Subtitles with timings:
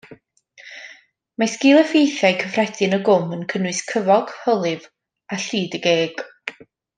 [1.41, 4.89] Mae sgil-effeithiau cyffredin y gwm yn cynnwys cyfog, hylif,
[5.37, 6.25] a llid y geg.